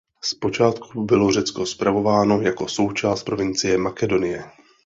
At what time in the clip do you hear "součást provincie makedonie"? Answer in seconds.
2.67-4.43